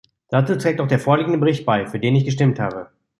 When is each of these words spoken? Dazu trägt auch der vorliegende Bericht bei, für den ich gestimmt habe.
Dazu 0.31 0.57
trägt 0.57 0.81
auch 0.81 0.87
der 0.87 0.97
vorliegende 0.97 1.37
Bericht 1.37 1.63
bei, 1.63 1.85
für 1.85 1.99
den 1.99 2.15
ich 2.15 2.25
gestimmt 2.25 2.59
habe. 2.59 2.89